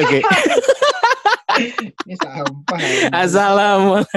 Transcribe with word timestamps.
Oke. 0.00 0.18
Ini 2.08 2.16
sampah. 2.16 2.80
Assalamualaikum 3.12 4.08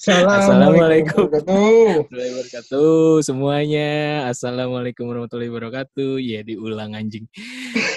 Assalamualaikum 0.00 1.28
warahmatullahi 1.28 2.08
wabarakatuh 2.08 3.20
semuanya. 3.20 3.90
Assalamualaikum 4.32 5.04
warahmatullahi 5.12 5.52
wabarakatuh. 5.52 6.12
Ya 6.24 6.40
diulang 6.40 6.96
anjing. 6.96 7.28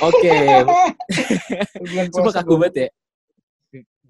Oke. 0.04 0.36
Puasa 2.12 2.44
kaku 2.44 2.60
banget 2.60 2.76
ya. 2.76 2.88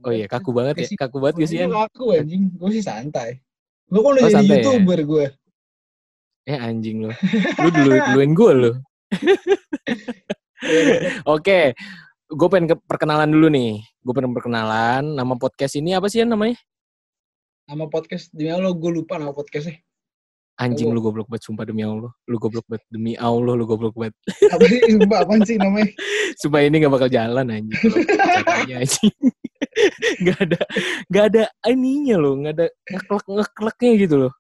Oh 0.03 0.11
iya 0.11 0.25
kaku 0.25 0.49
banget 0.51 0.75
ya. 0.83 0.87
Kaku 1.05 1.17
banget 1.21 1.45
gak 1.45 1.49
sih? 1.53 1.57
Aku 1.63 2.03
anjing, 2.17 2.49
gue 2.57 2.69
sih 2.73 2.83
santai. 2.83 3.39
Gue 3.87 4.01
kan 4.01 4.09
udah 4.17 4.21
Oh, 4.25 4.29
jadi 4.31 4.35
santai 4.41 4.57
ya? 4.57 4.63
youtuber 4.65 4.99
gue. 5.05 5.25
Eh 6.49 6.57
anjing. 6.57 6.97
Lu 7.07 7.13
dulu 7.69 7.91
duluin 8.09 8.31
gue 8.33 8.51
lo. 8.57 8.71
Oke. 11.35 11.77
Gue 12.33 12.47
pengen 12.49 12.73
ke- 12.73 12.83
perkenalan 12.85 13.29
dulu 13.29 13.47
nih. 13.47 13.77
Gue 14.01 14.13
pengen 14.13 14.33
perkenalan. 14.33 15.03
Nama 15.05 15.33
podcast 15.37 15.77
ini 15.77 15.93
apa 15.93 16.09
sih 16.09 16.21
Yan 16.21 16.33
namanya? 16.33 16.57
Nama 17.69 17.85
podcast 17.87 18.27
demi 18.33 18.49
Allah 18.49 18.73
gue 18.73 18.91
lupa 18.91 19.15
nama 19.15 19.31
podcastnya. 19.31 19.79
Anjing 20.53 20.89
Oh. 20.89 20.93
lu 20.93 21.01
goblok 21.01 21.25
banget 21.25 21.45
sumpah 21.45 21.65
demi 21.65 21.81
Allah. 21.81 22.13
Lu 22.25 22.37
goblok 22.37 22.65
banget 22.69 22.85
demi 22.89 23.13
Allah 23.17 23.53
lu 23.53 23.65
goblok 23.65 23.93
banget. 23.93 24.13
Apa 24.53 24.65
sih? 24.65 24.81
Sumpah 24.85 25.17
apaan 25.25 25.41
sih 25.41 25.57
namanya? 25.57 25.89
Sumpah 26.41 26.61
ini 26.61 26.75
gak 26.81 26.93
bakal 26.93 27.09
jalan 27.09 27.45
anjing. 27.49 27.81
anjing. 28.81 29.13
gak 30.21 30.37
ada 30.43 30.59
gak 31.09 31.25
ada 31.33 31.43
ininya 31.65 32.15
loh, 32.21 32.37
gak 32.37 32.53
ada 32.53 32.65
ngeklek 32.85 33.25
ngekleknya 33.25 33.91
gitu 33.97 34.15
loh. 34.27 34.33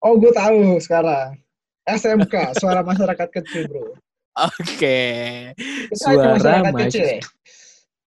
Oh 0.00 0.16
gue 0.16 0.32
tahu 0.32 0.78
sekarang. 0.80 1.36
SMK, 1.84 2.52
Suara 2.56 2.80
Masyarakat 2.84 3.28
Kecil 3.32 3.64
bro. 3.68 3.96
Oke. 4.46 4.98
Suara 5.94 6.38
masyarakat 6.38 6.74
kecil 6.86 7.06
ya? 7.18 7.20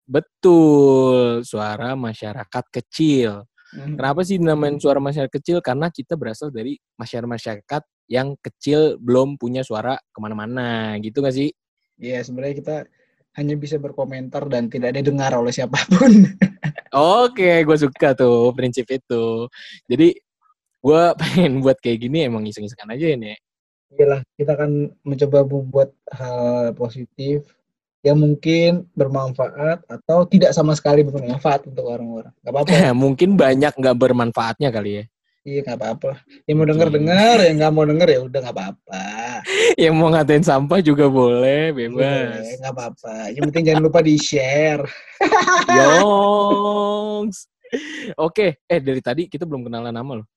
betul, 0.04 1.42
suara 1.48 1.96
masyarakat 1.96 2.66
kecil. 2.70 3.48
Hmm. 3.74 3.98
Kenapa 3.98 4.22
sih 4.22 4.38
dinamain 4.38 4.78
suara 4.78 5.02
masyarakat 5.02 5.34
kecil? 5.34 5.58
Karena 5.64 5.90
kita 5.90 6.14
berasal 6.14 6.54
dari 6.54 6.78
masyarakat-masyarakat 7.02 7.84
yang 8.12 8.38
kecil 8.38 9.02
belum 9.02 9.42
punya 9.42 9.66
suara 9.66 9.98
ke 9.98 10.20
mana-mana, 10.22 10.94
gitu 11.02 11.26
gak 11.26 11.34
sih? 11.34 11.50
Iya 11.98 12.22
sebenarnya 12.22 12.56
kita 12.62 12.78
hanya 13.34 13.56
bisa 13.58 13.82
berkomentar 13.82 14.46
dan 14.46 14.70
tidak 14.70 14.94
didengar 14.94 15.34
oleh 15.34 15.50
siapa 15.50 15.82
pun. 15.90 16.30
Oke, 16.94 17.66
gue 17.66 17.78
suka 17.78 18.14
tuh 18.14 18.54
prinsip 18.54 18.86
itu. 18.94 19.50
Jadi 19.90 20.14
gue 20.84 21.04
pengen 21.22 21.66
buat 21.66 21.82
kayak 21.82 22.06
gini 22.06 22.30
emang 22.30 22.46
iseng-isengan 22.46 22.94
aja 22.94 23.08
ini. 23.18 23.34
Iyalah, 23.94 24.22
kita 24.34 24.52
akan 24.58 24.72
mencoba 25.06 25.46
membuat 25.46 25.90
hal 26.10 26.74
positif 26.74 27.46
yang 28.04 28.20
mungkin 28.20 28.90
bermanfaat 28.98 29.86
atau 29.88 30.28
tidak 30.28 30.52
sama 30.52 30.76
sekali 30.76 31.08
bermanfaat 31.08 31.72
untuk 31.72 31.88
orang-orang. 31.88 32.34
Gak 32.44 32.52
apa-apa. 32.52 32.92
Mungkin 33.04 33.40
banyak 33.40 33.74
nggak 33.80 33.96
bermanfaatnya 33.96 34.70
kali 34.74 34.92
ya. 35.00 35.04
iya, 35.44 35.60
gak 35.60 35.76
apa-apa. 35.76 36.24
Yang 36.48 36.56
mau 36.56 36.68
denger 36.68 36.88
denger, 36.88 37.38
yang 37.48 37.56
nggak 37.60 37.74
mau 37.76 37.86
denger 37.88 38.08
ya 38.12 38.20
udah 38.24 38.40
gak 38.48 38.56
apa-apa. 38.56 39.04
Yang 39.84 39.94
mau 40.00 40.08
ngatain 40.08 40.46
sampah 40.46 40.80
juga 40.80 41.12
boleh, 41.12 41.76
bebas. 41.76 42.44
Iya, 42.48 42.64
Gak 42.64 42.74
apa-apa. 42.76 43.16
Yang 43.36 43.44
penting 43.52 43.66
jangan 43.68 43.84
lupa 43.84 44.00
di 44.00 44.16
share. 44.16 44.84
Yongs. 45.80 47.52
Oke, 48.16 48.64
eh 48.64 48.80
dari 48.80 49.02
tadi 49.04 49.28
kita 49.28 49.44
belum 49.44 49.68
kenalan 49.68 49.92
nama 49.92 50.12
loh. 50.24 50.28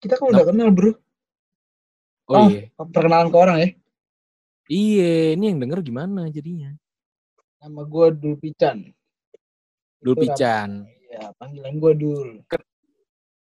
Kita 0.00 0.16
kan 0.18 0.26
udah 0.32 0.44
kenal 0.48 0.68
bro. 0.72 0.96
Oh, 2.26 2.34
Oh. 2.36 2.48
iya. 2.50 2.66
Perkenalan 2.74 3.28
ke 3.30 3.36
orang 3.38 3.56
ya. 3.58 3.68
Iya, 4.66 5.38
ini 5.38 5.44
yang 5.46 5.58
denger 5.62 5.78
gimana 5.80 6.26
jadinya? 6.26 6.74
Nama 7.62 7.82
gue 7.82 8.06
Dul 8.12 8.34
Pican. 8.36 8.82
Dul 10.02 10.16
Pican. 10.18 10.82
Iya, 11.06 11.30
panggilan 11.38 11.74
gue 11.78 11.92
Dul. 11.94 12.28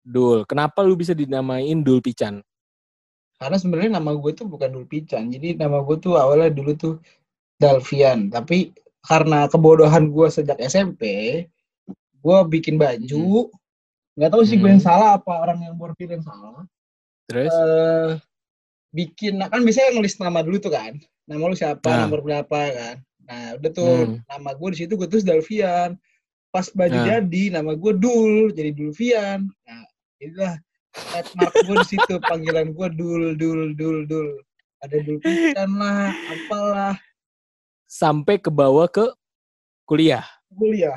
Dul, 0.05 0.43
kenapa 0.45 0.83
lu 0.83 0.99
bisa 0.99 1.15
dinamain 1.15 1.81
Dul 1.81 2.03
Pican? 2.03 2.43
Karena 3.35 3.57
sebenarnya 3.57 3.97
nama 3.97 4.11
gue 4.13 4.33
tuh 4.35 4.47
bukan 4.47 4.69
Dul 4.69 4.87
Pican. 4.87 5.31
Jadi 5.31 5.55
nama 5.55 5.81
gue 5.81 5.97
tuh 5.97 6.19
awalnya 6.19 6.51
dulu 6.51 6.75
tuh 6.75 6.95
Dalvian. 7.57 8.29
Tapi 8.29 8.75
karena 9.01 9.47
kebodohan 9.47 10.11
gue 10.11 10.27
sejak 10.29 10.59
SMP, 10.61 11.03
gue 12.19 12.39
bikin 12.51 12.75
baju. 12.75 13.49
Nggak 14.15 14.31
tahu 14.31 14.43
sih 14.43 14.59
gue 14.59 14.67
yang 14.67 14.83
Hmm. 14.83 14.91
salah 14.91 15.09
apa 15.15 15.31
orang 15.31 15.63
yang 15.63 15.75
bordir 15.75 16.11
yang 16.11 16.23
salah. 16.23 16.67
Terus? 17.31 17.55
eh 17.55 18.11
bikin, 18.95 19.43
nah 19.43 19.51
kan 19.51 19.67
biasanya 19.67 19.99
ngelis 19.99 20.23
nama 20.23 20.41
dulu 20.47 20.63
tuh 20.63 20.71
kan. 20.71 20.95
Nama 21.27 21.43
lu 21.43 21.57
siapa, 21.59 21.83
Nah. 21.91 22.07
nomor 22.07 22.23
berapa 22.23 22.61
kan. 22.71 22.97
Nah 23.27 23.59
udah 23.59 23.71
tuh 23.75 23.91
Hmm. 24.07 24.17
nama 24.31 24.55
gue 24.55 24.69
di 24.71 24.79
situ 24.87 24.95
gue 24.95 25.09
tulis 25.11 25.27
Dalvian. 25.27 25.99
Pas 26.55 26.71
baju 26.71 26.95
Nah. 26.95 27.07
jadi, 27.19 27.51
nama 27.51 27.75
gue 27.75 27.93
Dul, 27.99 28.55
jadi 28.55 28.71
Dulvian. 28.71 29.51
Nah, 29.67 29.83
itulah 30.23 30.55
trademark 30.95 31.51
gue 31.59 31.77
di 31.83 31.87
situ 31.91 32.15
panggilan 32.23 32.71
gue 32.71 32.89
Dul, 32.95 33.35
Dul, 33.35 33.75
Dul, 33.75 34.07
Dul. 34.07 34.39
Ada 34.79 35.03
Dul 35.03 35.19
Pican 35.19 35.71
lah, 35.75 36.15
apalah. 36.31 36.95
Sampai 37.91 38.39
ke 38.39 38.55
bawah 38.55 38.87
ke 38.87 39.03
kuliah. 39.83 40.23
Kuliah. 40.55 40.95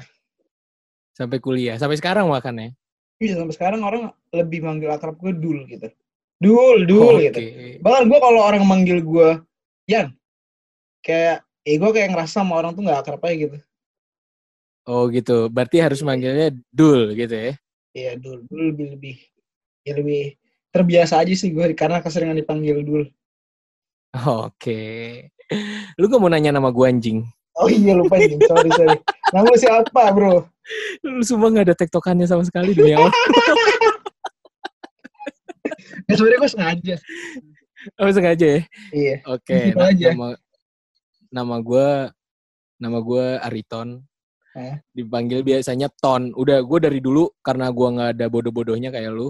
Sampai 1.18 1.42
kuliah. 1.42 1.82
Sampai 1.82 1.98
sekarang 1.98 2.30
makanya. 2.30 2.78
Iya 3.18 3.42
sampai 3.42 3.56
sekarang 3.58 3.82
orang 3.82 4.14
lebih 4.30 4.62
manggil 4.62 4.94
akrab 4.94 5.18
gue 5.18 5.34
Dul 5.34 5.66
gitu. 5.66 5.90
Dul, 6.38 6.86
Dul 6.86 7.18
Oke. 7.18 7.24
gitu. 7.30 7.40
Bahkan 7.82 8.04
gue 8.10 8.20
kalau 8.22 8.42
orang 8.46 8.64
manggil 8.66 9.02
gue 9.02 9.30
Yan, 9.88 10.12
kayak 11.00 11.48
eh 11.64 11.80
gue 11.80 11.92
kayak 11.96 12.12
ngerasa 12.12 12.44
sama 12.44 12.60
orang 12.60 12.76
tuh 12.76 12.84
nggak 12.84 13.00
akrab 13.00 13.24
aja 13.24 13.36
gitu. 13.36 13.58
Oh 14.88 15.08
gitu. 15.08 15.48
Berarti 15.48 15.80
harus 15.80 16.04
manggilnya 16.04 16.52
Dul 16.72 17.16
gitu 17.16 17.36
ya. 17.36 17.54
Iya 17.96 18.12
Dul, 18.20 18.44
Dul 18.46 18.76
lebih 18.76 18.88
lebih 19.00 19.16
ya 19.88 19.96
lebih 19.96 20.36
terbiasa 20.70 21.24
aja 21.24 21.32
sih 21.34 21.56
gue 21.56 21.72
karena 21.72 22.04
keseringan 22.04 22.38
dipanggil 22.38 22.84
Dul. 22.84 23.04
Oke. 24.28 24.84
Lu 25.96 26.12
gak 26.12 26.20
mau 26.20 26.32
nanya 26.32 26.52
nama 26.52 26.70
gua 26.72 26.92
anjing? 26.92 27.24
Oh 27.58 27.72
iya 27.72 27.98
lupa 27.98 28.20
nih, 28.22 28.38
sorry 28.46 28.70
sorry. 28.76 28.98
Nama 29.34 29.46
lu 29.48 29.58
siapa 29.58 30.02
bro? 30.14 30.46
Lu 31.02 31.24
semua 31.26 31.50
gak 31.50 31.72
ada 31.72 31.76
tektokannya 31.78 32.28
sama 32.30 32.44
sekali 32.46 32.76
demi 32.76 32.94
Allah. 32.94 33.10
Ya 36.08 36.14
sebenarnya 36.16 36.40
gue 36.40 36.52
sengaja. 36.52 36.96
Oh 38.00 38.10
sengaja 38.10 38.48
ya? 38.48 38.62
Iya. 38.96 39.16
Oke. 39.28 39.58
Gitu 39.72 39.78
na- 39.78 39.92
aja. 39.92 40.08
nama 40.16 40.28
nama 41.28 41.56
gua 41.60 41.88
nama 42.80 42.98
gua 43.04 43.44
Ariton. 43.44 44.02
Hah? 44.56 44.82
Dipanggil 44.96 45.44
biasanya 45.44 45.92
Ton. 46.00 46.32
Udah 46.34 46.64
gue 46.64 46.80
dari 46.80 47.00
dulu 47.04 47.30
karena 47.44 47.70
gua 47.70 47.88
nggak 47.94 48.10
ada 48.18 48.26
bodoh-bodohnya 48.32 48.90
kayak 48.90 49.12
lu. 49.14 49.30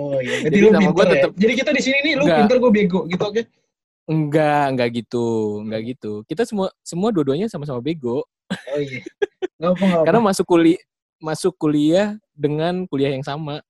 Oh 0.00 0.16
iya. 0.18 0.40
Jadi 0.48 0.56
Jadi, 0.58 0.64
lu 0.64 0.68
nama 0.72 0.90
pinter 0.90 0.96
gua 0.96 1.04
ya. 1.12 1.24
Jadi 1.36 1.52
kita 1.54 1.70
di 1.76 1.82
sini 1.84 1.98
nih 2.02 2.12
lu 2.16 2.24
Enggak. 2.24 2.38
pinter 2.44 2.56
gue 2.58 2.70
bego 2.72 3.00
gitu 3.06 3.24
oke? 3.24 3.42
Enggak, 4.06 4.64
enggak 4.70 4.88
gitu, 5.02 5.26
enggak 5.66 5.82
gitu. 5.94 6.12
Kita 6.30 6.42
semua 6.46 6.70
semua 6.80 7.10
dua-duanya 7.10 7.50
sama-sama 7.50 7.82
bego 7.82 8.22
Oh 8.72 8.80
iya. 8.80 9.02
Gak 9.58 9.70
apa 9.76 9.82
nggak 9.82 9.98
apa. 10.00 10.06
karena 10.06 10.20
masuk 10.22 10.46
kuliah 10.46 10.80
masuk 11.18 11.52
kuliah 11.58 12.08
dengan 12.32 12.86
kuliah 12.88 13.10
yang 13.12 13.24
sama. 13.26 13.60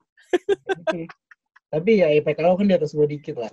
Tapi 1.67 1.91
ya 1.99 2.09
IPK 2.13 2.39
lu 2.41 2.57
kan 2.57 2.67
di 2.67 2.75
atas 2.75 2.95
gue 2.95 3.07
dikit 3.07 3.37
lah. 3.37 3.51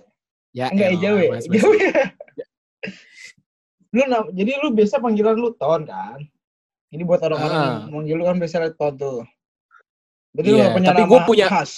Ya 0.54 0.70
Enggak 0.70 0.90
jauh 1.02 1.18
ya. 1.18 1.30
Jauh 1.42 1.74
ya. 1.74 1.92
lu 3.94 4.02
na- 4.10 4.30
jadi 4.30 4.50
lu 4.58 4.74
biasa 4.74 4.98
panggilan 4.98 5.36
lu 5.38 5.54
ton 5.54 5.86
kan? 5.86 6.18
Ini 6.90 7.02
buat 7.02 7.22
orang-orang 7.22 7.54
Ah. 7.58 7.64
yang 7.86 7.90
manggil 7.90 8.14
lu 8.18 8.24
kan 8.24 8.36
biasa 8.38 8.70
ton 8.74 8.94
tuh. 8.94 9.22
Berarti 10.30 10.48
lu 10.50 10.56
Iya, 10.58 10.64
gak 10.66 10.74
punya 10.74 10.88
tapi 10.90 11.00
nama 11.02 11.10
gua 11.10 11.20
punya- 11.26 11.50
khas. 11.50 11.72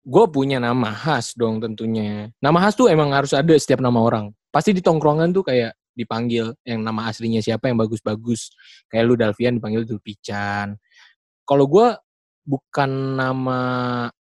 gue 0.00 0.24
punya 0.32 0.56
nama 0.58 0.90
khas 0.92 1.36
dong 1.36 1.60
tentunya. 1.60 2.32
Nama 2.40 2.58
khas 2.60 2.72
tuh 2.72 2.88
emang 2.88 3.12
harus 3.12 3.36
ada 3.36 3.52
setiap 3.52 3.80
nama 3.80 4.00
orang. 4.00 4.32
Pasti 4.48 4.72
di 4.72 4.80
tongkrongan 4.80 5.28
tuh 5.30 5.44
kayak 5.44 5.76
dipanggil 5.92 6.56
yang 6.64 6.80
nama 6.80 7.12
aslinya 7.12 7.44
siapa 7.44 7.68
yang 7.68 7.76
bagus-bagus. 7.76 8.48
Kayak 8.88 9.04
lu 9.04 9.14
Dalvian 9.16 9.60
dipanggil 9.60 9.84
Dulpican. 9.84 10.76
Kalau 11.44 11.64
gue 11.68 11.88
bukan 12.48 12.90
nama 13.20 13.60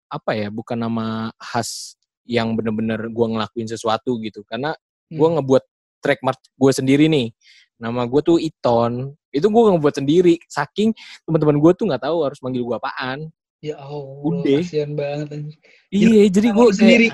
apa 0.06 0.30
ya, 0.32 0.48
bukan 0.48 0.76
nama 0.76 1.28
khas 1.36 1.94
yang 2.24 2.56
bener-bener 2.56 3.08
gue 3.08 3.26
ngelakuin 3.28 3.68
sesuatu 3.68 4.16
gitu. 4.20 4.40
Karena 4.44 4.72
gue 5.08 5.28
Hmm. 5.28 5.40
ngebuat 5.40 5.64
trademark 6.00 6.40
gue 6.40 6.72
sendiri 6.72 7.04
nih. 7.08 7.32
Nama 7.76 8.06
gue 8.06 8.20
tuh 8.22 8.38
Iton. 8.38 9.12
Itu 9.28 9.50
gue 9.50 9.62
ngebuat 9.74 9.94
sendiri. 9.98 10.38
Saking 10.46 10.94
teman-teman 11.24 11.58
gue 11.58 11.72
tuh 11.74 11.84
nggak 11.90 12.02
tahu 12.04 12.22
harus 12.24 12.38
manggil 12.40 12.62
gue 12.62 12.76
apaan. 12.76 13.28
Ya 13.58 13.80
Allah, 13.80 14.20
Udah. 14.20 14.60
kasihan 14.60 14.92
banget. 14.92 15.56
Iya, 15.88 16.28
jadi 16.28 16.52
nama 16.52 16.58
gue 16.60 16.72
sendiri. 16.76 17.06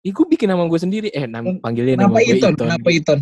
Iya, 0.00 0.10
gue 0.14 0.26
bikin 0.30 0.48
nama 0.48 0.62
gue 0.64 0.78
sendiri. 0.78 1.08
Eh, 1.10 1.26
nam, 1.26 1.44
Ken- 1.44 1.60
panggilnya 1.60 1.94
nama 1.98 2.14
Kenapa 2.14 2.18
gue 2.22 2.38
Iton? 2.38 2.54
Kenapa 2.56 2.88
Iton? 2.88 3.20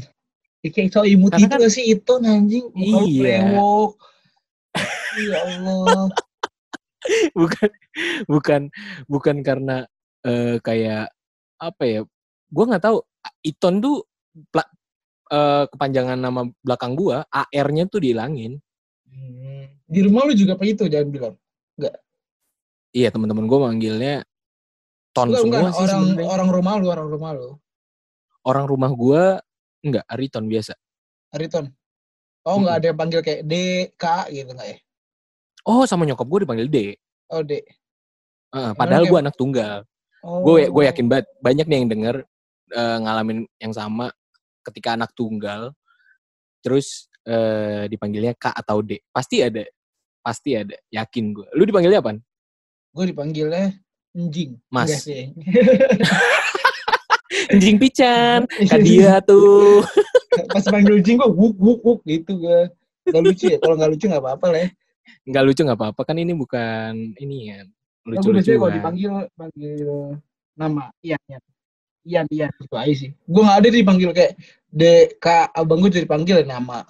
Ya, 0.59 0.69
kayak 0.69 0.88
cowok 0.93 1.06
imut 1.09 1.31
Karena 1.32 1.47
itu 1.47 1.56
kan- 1.56 1.70
sih 1.73 1.85
Iton 1.88 2.20
anjing? 2.23 2.65
Iya. 2.76 3.00
brewok. 3.49 3.91
Ya 5.19 5.38
Allah. 5.43 6.05
bukan, 7.38 7.70
bukan, 8.26 8.62
bukan 9.06 9.36
karena 9.46 9.86
eh, 10.26 10.58
kayak 10.60 11.10
apa 11.58 11.82
ya? 11.84 12.00
Gue 12.48 12.64
nggak 12.64 12.84
tahu. 12.84 12.98
Iton 13.44 13.82
tuh 13.82 14.02
pla- 14.48 14.72
eh, 15.28 15.64
kepanjangan 15.68 16.16
nama 16.16 16.48
belakang 16.64 16.96
gua, 16.96 17.26
AR-nya 17.28 17.84
tuh 17.90 18.00
dihilangin. 18.00 18.56
Hmm. 19.08 19.68
Di 19.88 20.00
rumah 20.04 20.24
lu 20.28 20.32
juga 20.32 20.56
begitu 20.56 20.88
jangan 20.88 21.08
bilang. 21.12 21.34
Iya, 22.88 23.12
teman-teman 23.12 23.44
gua 23.44 23.68
manggilnya 23.68 24.24
Ton 25.12 25.28
Enggak, 25.28 25.40
semua 25.44 25.58
enggak. 25.60 25.72
sih 25.76 25.84
Orang 25.84 26.02
sebenarnya. 26.08 26.28
orang 26.32 26.48
rumah 26.48 26.72
lu, 26.80 26.86
orang 26.88 27.08
rumah 27.08 27.30
lu. 27.36 27.48
Orang 28.46 28.64
rumah 28.64 28.90
gua 28.96 29.22
enggak, 29.84 30.04
Ariton 30.08 30.44
biasa. 30.48 30.72
Ariton. 31.36 31.68
Oh, 32.48 32.56
enggak 32.56 32.72
Mm-mm. 32.72 32.80
ada 32.80 32.86
yang 32.88 32.98
panggil 32.98 33.20
kayak 33.20 33.42
D, 33.44 33.54
K 33.92 34.04
gitu 34.32 34.50
enggak 34.56 34.68
ya? 34.72 34.78
Oh, 35.66 35.82
sama 35.88 36.06
nyokap 36.06 36.26
gua 36.26 36.40
dipanggil 36.46 36.69
D. 36.70 36.78
Oh, 37.32 37.43
D. 37.43 37.62
Heeh, 38.55 38.72
padahal 38.78 39.05
gua 39.08 39.25
anak 39.25 39.34
tunggal. 39.34 39.84
Oh. 40.22 40.43
Gue 40.43 40.66
gue 40.66 40.84
yakin 40.87 41.06
banget 41.06 41.26
banyak 41.38 41.66
nih 41.70 41.76
yang 41.78 41.88
denger 41.88 42.16
eh, 42.75 42.99
ngalamin 43.06 43.46
yang 43.62 43.70
sama 43.70 44.10
ketika 44.66 44.99
anak 44.99 45.14
tunggal 45.14 45.70
terus 46.58 47.06
eh, 47.22 47.87
dipanggilnya 47.87 48.34
K 48.34 48.50
atau 48.50 48.82
D. 48.82 48.99
Pasti 49.14 49.43
ada. 49.44 49.62
Pasti 50.19 50.58
ada, 50.58 50.75
yakin 50.93 51.25
gue. 51.32 51.46
Lu 51.55 51.62
dipanggilnya 51.64 52.02
apa? 52.02 52.19
Gue 52.93 53.05
dipanggilnya 53.14 53.78
Njing. 54.19 54.58
Mas. 54.69 54.90
Enggak 54.90 55.02
sih. 55.06 55.22
Anjing 57.55 57.78
pican. 57.78 58.44
Kadia 58.70 59.22
tuh. 59.22 59.87
Pas 60.50 60.64
panggil 60.66 61.00
Jing 61.00 61.16
gue 61.22 61.31
wuk 61.31 61.55
wuk 61.56 61.81
wuk 61.87 62.00
gitu 62.05 62.37
gue. 62.43 62.60
Gak 63.08 63.22
lucu 63.25 63.46
ya? 63.49 63.56
Kalau 63.62 63.78
nggak 63.78 63.90
lucu 63.94 64.05
nggak 64.10 64.20
apa-apa 64.20 64.46
lah 64.52 64.60
ya. 64.66 64.69
Nggak 65.28 65.43
lucu 65.44 65.60
nggak 65.64 65.78
apa-apa 65.78 66.00
kan 66.05 66.16
ini 66.16 66.32
bukan 66.32 67.14
ini 67.20 67.37
ya. 67.52 67.58
Gue 68.08 68.40
biasanya 68.40 68.56
kalau 68.56 68.72
dipanggil 68.72 69.12
panggil 69.37 69.90
nama 70.56 70.88
Ian 71.05 71.20
Ian. 71.28 71.43
Ian 72.08 72.26
Ian 72.32 72.50
gitu 72.56 72.75
aja 72.78 72.94
sih. 72.96 73.10
Gue 73.28 73.43
nggak 73.44 73.58
ada 73.60 73.69
dipanggil 73.69 74.10
kayak 74.16 74.32
D 74.72 75.12
K 75.20 75.52
abang 75.52 75.84
gue 75.84 75.93
jadi 75.93 76.08
panggil 76.08 76.40
nama 76.49 76.88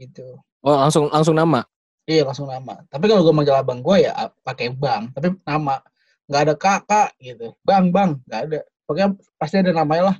gitu. 0.00 0.40
Oh, 0.64 0.76
langsung 0.80 1.12
langsung 1.12 1.36
nama. 1.36 1.60
Iya 2.08 2.24
langsung 2.24 2.48
nama. 2.48 2.80
Tapi 2.88 3.04
kalau 3.04 3.20
gue 3.20 3.34
manggil 3.36 3.52
abang 3.52 3.84
gue 3.84 4.08
ya 4.08 4.32
pakai 4.40 4.72
bang. 4.72 5.12
Tapi 5.12 5.36
nama 5.44 5.80
nggak 6.24 6.40
ada 6.40 6.54
kakak 6.56 7.10
gitu. 7.20 7.52
Bang 7.60 7.92
bang 7.92 8.16
nggak 8.24 8.40
ada. 8.48 8.60
Pokoknya 8.88 9.08
pasti 9.36 9.60
ada 9.60 9.76
namanya 9.76 10.12
lah. 10.12 10.16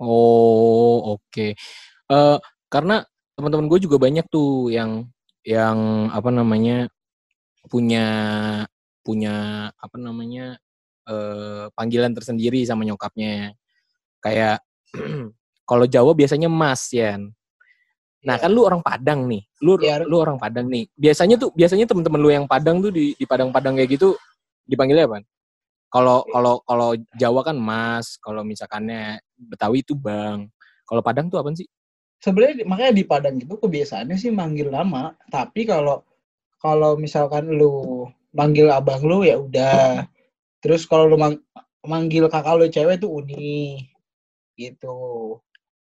Oh, 0.00 1.20
oke. 1.20 1.52
Eh 2.08 2.38
karena 2.72 3.04
teman-teman 3.36 3.68
gue 3.68 3.84
juga 3.84 4.00
banyak 4.00 4.24
tuh 4.32 4.72
yang 4.72 5.04
yang 5.46 6.08
apa 6.12 6.30
namanya 6.32 6.88
punya 7.68 8.06
punya 9.00 9.68
apa 9.74 9.96
namanya 9.96 10.60
eh 11.08 11.66
panggilan 11.74 12.12
tersendiri 12.12 12.62
sama 12.68 12.84
nyokapnya. 12.86 13.56
Kayak 14.20 14.60
kalau 15.70 15.84
Jawa 15.88 16.12
biasanya 16.12 16.48
Mas 16.52 16.88
Yan. 16.92 17.32
Nah, 18.20 18.36
Iya. 18.36 18.42
kan 18.44 18.50
lu 18.52 18.68
orang 18.68 18.84
Padang 18.84 19.24
nih. 19.24 19.42
Lu 19.64 19.80
Iya. 19.80 20.04
lu 20.04 20.20
orang 20.20 20.36
Padang 20.36 20.68
nih. 20.68 20.84
Biasanya 20.92 21.40
tuh 21.40 21.50
biasanya 21.56 21.88
teman-teman 21.88 22.20
lu 22.20 22.28
yang 22.28 22.44
Padang 22.44 22.84
tuh 22.84 22.92
di 22.92 23.16
di 23.16 23.24
Padang-Padang 23.24 23.80
kayak 23.80 23.96
gitu 23.96 24.12
dipanggilnya 24.68 25.08
apa? 25.08 25.24
Kalau 25.90 26.22
kalau 26.28 26.60
kalau 26.68 26.90
Jawa 27.18 27.40
kan 27.42 27.56
Mas, 27.58 28.20
kalau 28.20 28.44
misalkannya 28.44 29.18
Betawi 29.34 29.80
itu 29.82 29.96
Bang. 29.96 30.52
Kalau 30.84 31.00
Padang 31.00 31.32
tuh 31.32 31.40
apa 31.40 31.48
sih? 31.56 31.66
Sebenarnya 32.20 32.68
makanya 32.68 32.92
di 32.92 33.04
Padang 33.08 33.36
itu 33.40 33.56
kebiasaannya 33.56 34.16
sih 34.20 34.28
manggil 34.28 34.68
nama. 34.68 35.16
Tapi 35.32 35.64
kalau 35.64 36.04
kalau 36.60 37.00
misalkan 37.00 37.48
lu 37.48 38.04
manggil 38.36 38.68
abang 38.68 39.00
lu 39.00 39.24
ya 39.24 39.40
udah. 39.40 40.04
Terus 40.60 40.84
kalau 40.84 41.08
lu 41.08 41.16
mang- 41.16 41.40
manggil 41.80 42.28
kakak 42.28 42.60
lu 42.60 42.68
cewek 42.68 43.00
tuh 43.00 43.08
uni 43.24 43.88
gitu. 44.52 45.40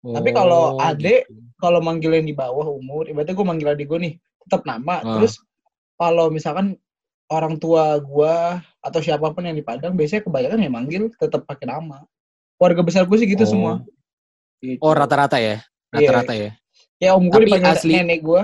Tapi 0.03 0.35
kalau 0.35 0.75
Oh, 0.75 0.81
adek, 0.83 1.29
gitu. 1.29 1.39
kalau 1.61 1.79
manggil 1.79 2.11
yang 2.17 2.27
di 2.27 2.35
bawah 2.35 2.67
umur, 2.67 3.07
ibaratnya 3.07 3.37
gue 3.37 3.47
manggil 3.47 3.71
adik 3.71 3.87
gue 3.87 3.99
nih, 4.03 4.13
tetap 4.43 4.67
nama. 4.67 4.99
Ah. 4.99 5.15
Terus 5.15 5.39
kalau 5.95 6.27
misalkan 6.27 6.75
orang 7.31 7.55
tua 7.55 8.01
gue 8.03 8.35
atau 8.83 8.99
siapa 8.99 9.31
pun 9.31 9.47
yang 9.47 9.55
di 9.55 9.63
Padang, 9.63 9.95
biasanya 9.95 10.27
kebanyakan 10.27 10.59
yang 10.59 10.73
manggil 10.75 11.03
tetap 11.15 11.47
pakai 11.47 11.71
nama. 11.71 12.03
Keluarga 12.59 12.81
besar 12.83 13.07
gue 13.07 13.15
sih 13.15 13.29
gitu 13.31 13.45
Oh. 13.45 13.51
semua. 13.53 13.71
Gitu. 14.59 14.81
Oh, 14.83 14.91
rata-rata 14.91 15.39
ya? 15.39 15.63
Iya. 15.93 16.09
Rata-rata 16.09 16.33
ya. 16.33 16.51
Ya 16.97 17.09
om 17.13 17.25
gue 17.29 17.41
dipanggil 17.45 17.73
asli- 17.77 17.95
nenek 18.01 18.21
gue. 18.25 18.41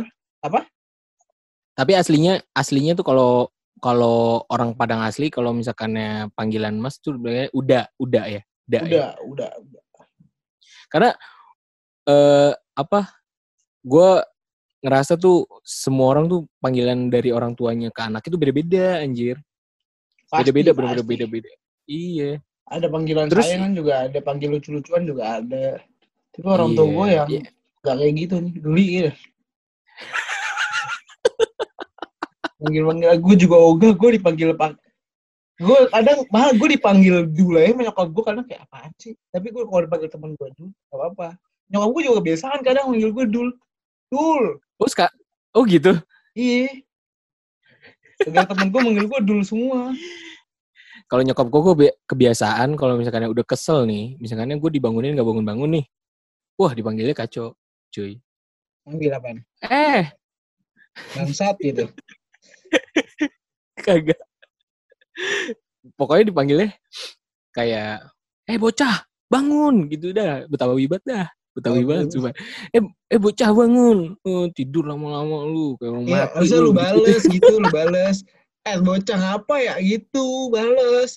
Tapi 1.74 1.92
aslinya 1.96 2.44
aslinya 2.54 2.94
tuh 2.94 3.08
kalau 3.08 3.32
kalau 3.80 4.44
orang 4.52 4.76
Padang 4.76 5.00
asli 5.02 5.32
kalau 5.32 5.56
misalkannya 5.56 6.28
panggilan 6.36 6.76
Mas 6.76 7.00
tuh 7.00 7.16
udah 7.18 7.48
udah 7.98 8.24
ya. 8.28 8.42
Udah. 8.70 8.82
ya. 8.84 8.86
Udah, 8.86 9.10
udah, 9.26 9.50
udah. 9.64 9.84
Karena 10.92 11.10
eh 12.06 12.52
apa? 12.76 13.10
Gue 13.80 14.20
ngerasa 14.84 15.16
tuh 15.16 15.48
semua 15.64 16.12
orang 16.16 16.28
tuh 16.28 16.48
panggilan 16.60 17.08
dari 17.08 17.32
orang 17.32 17.56
tuanya 17.56 17.88
ke 17.92 18.02
anak 18.04 18.28
itu 18.28 18.36
beda-beda 18.36 19.00
anjir. 19.00 19.40
Beda-beda 20.30 20.76
bener-bener 20.76 21.08
beda-beda. 21.08 21.52
Iya. 21.90 22.44
Ada 22.70 22.86
panggilan 22.92 23.32
Terus- 23.34 23.50
sayangan 23.50 23.74
juga 23.74 23.94
ada, 24.06 24.20
panggil 24.22 24.50
lucu-lucuan 24.54 25.02
juga 25.08 25.42
ada. 25.42 25.82
Tapi 26.40 26.48
orang 26.48 26.72
tua 26.72 26.86
Iya, 26.86 26.94
gue 26.96 27.08
yang 27.12 27.28
iya. 27.28 27.42
gak 27.80 27.96
kayak 28.00 28.14
gitu 28.16 28.36
nih, 28.40 28.54
geli 28.58 28.86
gitu. 28.96 29.12
Panggil-panggil, 32.60 33.08
gue 33.24 33.36
juga 33.40 33.56
ogah, 33.60 33.92
gue 33.96 34.10
dipanggil 34.20 34.50
pak. 34.52 34.76
Gue 35.60 35.76
kadang, 35.92 36.24
malah 36.32 36.56
gue 36.56 36.70
dipanggil 36.72 37.16
dulu 37.28 37.60
ya, 37.60 37.72
nyokap 37.72 38.08
gue 38.12 38.24
kadang 38.24 38.46
kayak 38.48 38.64
apaan 38.68 38.92
sih. 39.00 39.16
Tapi 39.32 39.52
gue 39.52 39.64
kalau 39.64 39.82
dipanggil 39.84 40.08
temen 40.08 40.32
gue 40.36 40.48
dulu, 40.56 40.70
gak 40.72 40.96
apa-apa. 40.96 41.28
Nyokap 41.72 41.90
gue 41.92 42.02
juga 42.08 42.16
kebiasaan 42.24 42.60
kadang 42.64 42.86
manggil 42.92 43.12
gue 43.12 43.26
dul. 43.28 43.50
Dul, 44.10 44.58
Oh, 44.80 44.88
ska- 44.90 45.14
oh 45.54 45.64
gitu. 45.68 46.00
iya. 46.34 46.72
Segala 48.20 48.48
temen 48.48 48.72
gue 48.72 48.82
manggil 48.82 49.06
gue 49.08 49.20
dul 49.24 49.42
semua. 49.44 49.92
Kalau 51.08 51.24
nyokap 51.24 51.48
gue, 51.48 51.62
gue 51.64 51.76
kebiasaan 52.08 52.76
kalau 52.76 52.96
misalkannya 52.96 53.28
udah 53.28 53.46
kesel 53.48 53.84
nih, 53.88 54.16
misalkannya 54.20 54.60
gue 54.60 54.72
dibangunin 54.72 55.16
gak 55.16 55.24
bangun-bangun 55.24 55.80
nih. 55.80 55.86
Wah, 56.60 56.76
dipanggilnya 56.76 57.16
kacau, 57.16 57.56
cuy. 57.88 58.20
Manggil 58.84 59.16
apaan? 59.16 59.38
Eh, 59.64 60.12
Bangsat 61.16 61.56
gitu. 61.64 61.88
kagak. 63.80 64.20
Pokoknya 65.96 66.28
dipanggilnya 66.28 66.70
kayak, 67.56 68.04
eh 68.44 68.60
bocah, 68.60 69.08
bangun 69.32 69.88
gitu 69.88 70.12
dah. 70.12 70.44
Betawi 70.52 70.92
banget 70.92 71.06
dah. 71.08 71.28
Betawi 71.56 71.82
Oh, 71.82 71.88
banget 71.88 72.06
gitu. 72.12 72.16
cuma. 72.20 72.30
Eh, 72.76 72.84
eh 73.08 73.20
bocah 73.20 73.50
bangun. 73.56 74.00
Oh, 74.28 74.46
tidur 74.52 74.84
lama-lama 74.84 75.48
lu 75.48 75.80
kayak 75.80 75.92
orang 75.96 76.06
Iya, 76.12 76.20
mati. 76.20 76.34
harusnya 76.36 76.60
lu 76.60 76.72
gitu. 76.72 76.80
bales 76.84 77.24
gitu, 77.40 77.54
lu 77.56 77.70
bales. 77.72 78.18
Eh, 78.68 78.78
bocah 78.84 79.20
apa 79.40 79.56
ya 79.64 79.74
gitu, 79.80 80.28
bales. 80.52 81.12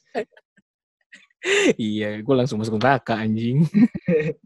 iya, 1.75 2.23
gue 2.23 2.35
langsung 2.39 2.63
masuk 2.63 2.79
neraka 2.79 3.19
anjing. 3.19 3.67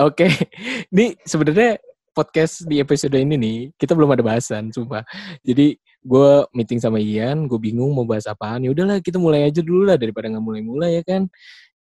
Oke, 0.00 0.24
ini 0.96 1.12
sebenarnya 1.28 1.76
podcast 2.16 2.64
di 2.64 2.80
episode 2.80 3.12
ini 3.20 3.36
nih 3.36 3.58
kita 3.76 3.92
belum 3.92 4.16
ada 4.16 4.24
bahasan, 4.24 4.72
sumpah. 4.72 5.04
Jadi 5.44 5.76
gue 6.00 6.30
meeting 6.56 6.80
sama 6.80 6.96
Ian, 6.96 7.44
gue 7.44 7.60
bingung 7.60 7.92
mau 7.92 8.08
bahas 8.08 8.24
apaan. 8.24 8.64
Ya 8.64 8.72
udahlah 8.72 9.04
kita 9.04 9.20
mulai 9.20 9.52
aja 9.52 9.60
dulu 9.60 9.84
lah 9.84 10.00
daripada 10.00 10.32
nggak 10.32 10.40
mulai-mulai 10.40 10.90
ya 10.96 11.02
kan. 11.04 11.28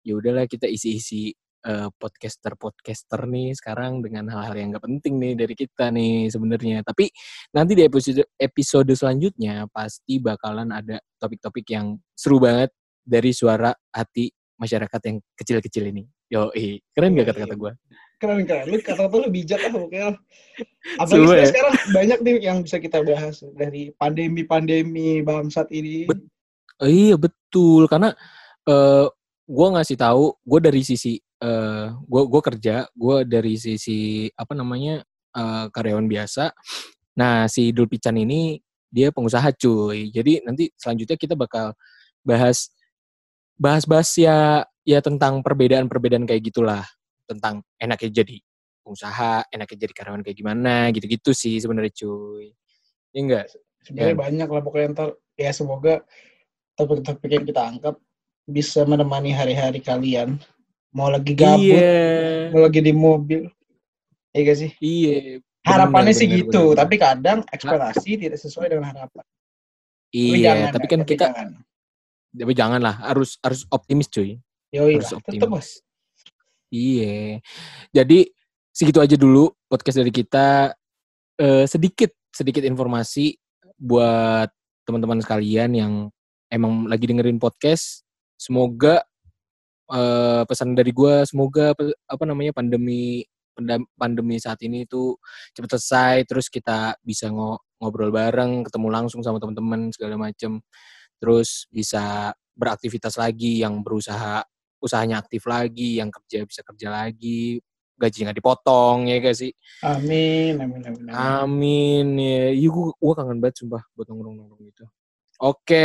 Ya 0.05 0.13
udahlah 0.13 0.45
kita 0.45 0.69
isi-isi 0.69 1.33
eh, 1.65 1.89
podcaster-podcaster 1.97 3.25
nih 3.25 3.57
sekarang 3.57 4.05
dengan 4.05 4.29
hal-hal 4.29 4.61
yang 4.61 4.69
nggak 4.77 4.85
penting 4.85 5.17
nih 5.17 5.33
dari 5.33 5.55
kita 5.57 5.89
nih 5.89 6.29
sebenarnya. 6.29 6.85
Tapi 6.85 7.09
nanti 7.49 7.73
di 7.73 7.81
episode 7.81 8.21
episode 8.37 8.93
selanjutnya 8.93 9.65
pasti 9.73 10.21
bakalan 10.21 10.69
ada 10.69 11.01
topik-topik 11.17 11.65
yang 11.65 11.97
seru 12.13 12.37
banget 12.37 12.69
dari 13.01 13.33
suara 13.33 13.73
hati 13.89 14.29
masyarakat 14.61 15.01
yang 15.01 15.17
kecil-kecil 15.33 15.89
ini. 15.89 16.05
Yo, 16.33 16.49
keren 16.97 17.13
gak 17.13 17.21
Yoi. 17.21 17.29
kata-kata 17.29 17.53
gue? 17.53 17.71
Keren 18.17 18.41
keren. 18.49 18.65
Lu 18.65 18.77
kata-kata 18.81 19.15
lu 19.21 19.29
bijak 19.29 19.61
lah 19.61 19.69
pokoknya. 19.69 20.17
Apalagi 20.97 21.21
sekarang, 21.29 21.37
ya. 21.37 21.49
sekarang 21.53 21.73
banyak 21.93 22.19
nih 22.25 22.35
yang 22.41 22.57
bisa 22.65 22.77
kita 22.81 23.05
bahas 23.05 23.45
dari 23.53 23.93
pandemi-pandemi 23.93 25.21
bangsat 25.21 25.69
ini. 25.69 26.09
Bet- 26.09 26.25
Oh, 26.81 26.89
iya 26.89 27.15
betul 27.15 27.85
karena 27.85 28.11
eh 28.65 29.05
gue 29.45 29.67
ngasih 29.77 29.93
tahu 29.93 30.35
gue 30.41 30.59
dari 30.59 30.81
sisi 30.81 31.21
eh 31.21 31.85
gue 31.93 32.21
gue 32.27 32.41
kerja 32.41 32.89
gue 32.91 33.17
dari 33.29 33.55
sisi 33.61 34.25
apa 34.33 34.57
namanya 34.57 35.05
eh, 35.37 35.65
karyawan 35.69 36.09
biasa. 36.09 36.49
Nah 37.13 37.45
si 37.45 37.69
Dul 37.71 37.85
Pican 37.87 38.17
ini 38.17 38.57
dia 38.89 39.13
pengusaha 39.13 39.53
cuy. 39.53 40.09
Jadi 40.09 40.41
nanti 40.43 40.73
selanjutnya 40.75 41.15
kita 41.15 41.37
bakal 41.37 41.77
bahas 42.25 42.73
bahas-bahas 43.55 44.09
ya 44.17 44.65
ya 44.83 44.99
tentang 44.99 45.39
perbedaan-perbedaan 45.41 46.27
kayak 46.27 46.43
gitulah 46.51 46.83
tentang 47.23 47.63
enaknya 47.79 48.23
jadi 48.23 48.37
pengusaha, 48.83 49.47
enaknya 49.47 49.77
jadi 49.87 49.93
karyawan 49.95 50.21
kayak 50.27 50.37
gimana 50.37 50.91
gitu-gitu 50.91 51.31
sih 51.31 51.55
sebenarnya 51.57 51.91
cuy. 51.95 52.51
Ya 53.15 53.19
enggak? 53.23 53.45
Sebenarnya 53.83 54.15
Ya. 54.15 54.19
banyak 54.19 54.47
lah 54.51 54.61
pokoknya 54.61 54.87
ntar 54.91 55.09
ya 55.39 55.51
semoga 55.55 56.03
topik-topik 56.75 57.31
yang 57.31 57.45
kita 57.47 57.61
angkat 57.63 57.95
bisa 58.43 58.83
menemani 58.83 59.31
hari-hari 59.31 59.79
kalian 59.79 60.35
mau 60.91 61.07
lagi 61.07 61.31
gabut, 61.31 61.63
Iya. 61.63 62.51
mau 62.51 62.61
lagi 62.61 62.79
di 62.83 62.91
mobil. 62.93 63.41
Iya 64.35 64.41
gak 64.45 64.57
sih? 64.59 64.71
Iya. 64.77 65.39
Harapannya 65.63 66.11
Bener, 66.11 66.19
sih 66.19 66.27
bener, 66.27 66.39
gitu, 66.43 66.61
bener. 66.69 66.79
tapi 66.83 66.95
kadang 66.99 67.39
ekspektasi 67.47 68.09
tidak 68.19 68.35
sesuai 68.35 68.67
dengan 68.67 68.91
harapan. 68.91 69.23
Iya, 70.11 70.37
jangan, 70.43 70.69
tapi 70.75 70.85
kan 70.91 71.01
kita 71.07 71.25
jangan. 71.31 71.47
tapi 72.35 72.51
janganlah 72.53 72.95
harus 72.99 73.39
harus 73.39 73.63
optimis 73.71 74.11
cuy. 74.11 74.37
Yoi 74.73 74.97
harus 74.97 75.13
lah, 75.13 75.19
optimis. 75.21 75.37
tetep 75.37 75.49
bos. 75.53 75.67
Iya. 76.73 77.37
Jadi 77.93 78.19
segitu 78.73 78.97
aja 78.97 79.13
dulu 79.13 79.53
podcast 79.69 80.01
dari 80.01 80.09
kita 80.09 80.73
Eh, 81.33 81.65
sedikit 81.65 82.13
sedikit 82.29 82.61
informasi 82.61 83.33
buat 83.81 84.45
teman-teman 84.85 85.17
sekalian 85.17 85.73
yang 85.73 85.93
emang 86.53 86.85
lagi 86.85 87.09
dengerin 87.09 87.41
podcast. 87.41 88.05
Semoga 88.37 89.01
eh, 89.89 90.43
pesan 90.45 90.77
dari 90.77 90.93
gua 90.93 91.25
semoga 91.25 91.73
apa 92.05 92.23
namanya 92.29 92.53
pandemi 92.53 93.25
pandemi 93.97 94.37
saat 94.37 94.61
ini 94.65 94.85
itu 94.85 95.17
cepat 95.57 95.77
selesai 95.77 96.15
terus 96.29 96.49
kita 96.53 96.97
bisa 97.01 97.29
ngo- 97.33 97.61
ngobrol 97.81 98.13
bareng, 98.13 98.65
ketemu 98.69 98.87
langsung 98.93 99.25
sama 99.25 99.41
teman-teman 99.41 99.89
segala 99.89 100.15
macem. 100.29 100.61
Terus 101.17 101.65
bisa 101.73 102.29
beraktivitas 102.53 103.17
lagi 103.17 103.65
yang 103.65 103.81
berusaha 103.81 104.45
usahanya 104.83 105.23
aktif 105.23 105.47
lagi, 105.47 106.03
yang 106.03 106.11
kerja 106.11 106.43
bisa 106.43 106.59
kerja 106.59 106.91
lagi, 106.91 107.63
gaji 107.95 108.17
nggak 108.27 108.37
dipotong 108.37 109.07
ya 109.07 109.15
gak 109.23 109.37
sih? 109.39 109.51
Amin, 109.79 110.59
amin, 110.59 110.81
amin. 110.83 111.03
amin. 111.07 111.13
Amin 111.15 112.07
ya. 112.19 112.51
Iya 112.51 112.69
gua, 112.69 112.91
gua 112.99 113.13
kangen 113.15 113.39
banget 113.39 113.63
sumpah 113.63 113.83
buat 113.95 114.05
nongkrong-nongkrong 114.11 114.63
gitu. 114.67 114.85
Oke, 115.39 115.83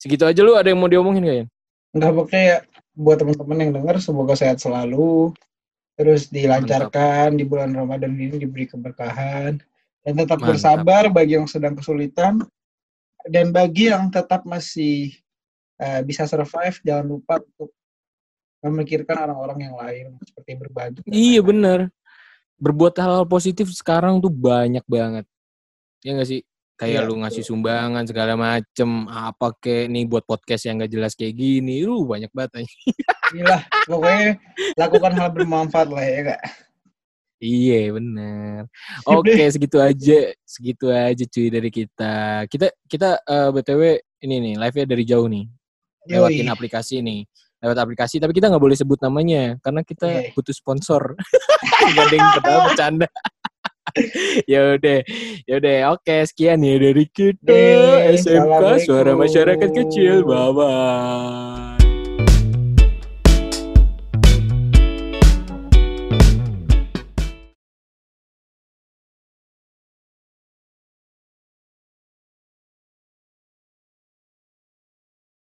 segitu 0.00 0.24
aja 0.24 0.40
lu 0.40 0.56
ada 0.56 0.72
yang 0.72 0.80
mau 0.80 0.88
diomongin 0.88 1.28
gak 1.28 1.38
ya? 1.44 1.46
Enggak 1.90 2.12
pokoknya 2.16 2.56
buat 2.96 3.16
teman-teman 3.20 3.58
yang 3.60 3.72
denger 3.76 3.96
semoga 4.00 4.34
sehat 4.38 4.58
selalu. 4.62 5.36
Terus 6.00 6.32
dilancarkan 6.32 7.36
di 7.36 7.44
bulan 7.44 7.76
Ramadan 7.76 8.16
ini 8.16 8.40
diberi 8.40 8.64
keberkahan 8.64 9.60
dan 10.00 10.12
tetap 10.16 10.40
Mantap. 10.40 10.48
bersabar 10.56 11.04
bagi 11.12 11.36
yang 11.36 11.44
sedang 11.44 11.76
kesulitan 11.76 12.40
dan 13.28 13.52
bagi 13.52 13.92
yang 13.92 14.08
tetap 14.08 14.48
masih 14.48 15.12
eh, 15.76 16.00
bisa 16.00 16.24
survive 16.24 16.80
jangan 16.80 17.04
lupa 17.04 17.44
untuk 17.44 17.68
memikirkan 18.60 19.16
orang-orang 19.24 19.58
yang 19.68 19.74
lain 19.76 20.06
seperti 20.24 20.50
berbagi. 20.60 21.00
Iya 21.08 21.40
bener. 21.40 21.88
Berbuat 22.60 23.00
hal 23.00 23.24
positif 23.24 23.72
sekarang 23.72 24.20
tuh 24.20 24.28
banyak 24.28 24.84
banget. 24.84 25.24
Ya 26.04 26.12
gak 26.16 26.28
sih? 26.28 26.44
Kayak 26.80 27.04
Iya, 27.04 27.08
lu 27.08 27.14
ngasih 27.20 27.42
betul. 27.44 27.50
sumbangan 27.56 28.04
segala 28.08 28.32
macem. 28.36 28.88
Apa 29.08 29.52
kek 29.56 29.88
nih 29.92 30.04
buat 30.08 30.24
podcast 30.24 30.64
yang 30.68 30.80
gak 30.80 30.92
jelas 30.92 31.12
kayak 31.12 31.36
gini. 31.36 31.84
Lu 31.84 32.04
banyak 32.08 32.32
banget 32.32 32.64
aja. 32.64 32.72
Gila, 33.32 33.58
pokoknya 33.88 34.30
lakukan 34.76 35.12
hal 35.16 35.28
bermanfaat 35.32 35.88
lah 35.92 36.04
ya 36.04 36.20
kak. 36.36 36.40
Iya 37.40 37.96
bener. 37.96 38.68
Oke 39.08 39.48
segitu 39.48 39.80
aja. 39.80 40.36
Segitu 40.44 40.92
aja 40.92 41.24
cuy 41.24 41.48
dari 41.48 41.70
kita. 41.72 42.44
Kita 42.44 42.68
kita 42.84 43.08
eh, 43.24 43.48
BTW 43.48 43.82
ini 44.28 44.36
nih 44.44 44.54
live-nya 44.60 44.84
dari 44.84 45.04
jauh 45.08 45.24
nih. 45.24 45.48
Lewatin 46.08 46.48
Yoi. 46.48 46.52
aplikasi 46.52 47.00
nih. 47.00 47.24
Lewat 47.60 47.76
aplikasi 47.76 48.16
tapi 48.16 48.32
kita 48.32 48.48
nggak 48.48 48.62
boleh 48.62 48.76
sebut 48.76 48.96
namanya 49.04 49.60
karena 49.60 49.84
kita 49.84 50.08
Oke. 50.08 50.32
butuh 50.36 50.54
sponsor. 50.56 51.02
Yang 51.96 52.28
ketawa 52.40 52.58
bercanda. 52.72 53.08
ya 54.50 54.78
udah, 54.78 54.98
ya 55.46 55.54
udah. 55.58 55.76
Oke, 55.98 56.22
sekian 56.26 56.62
ya 56.62 56.78
dari 56.78 57.04
kita 57.10 57.42
Deh, 57.42 58.14
SMK 58.16 58.86
Suara. 58.86 59.12
Masyarakat 59.18 59.70
Kecil. 59.74 60.22
Bye 60.22 60.50
bye. 60.54 61.79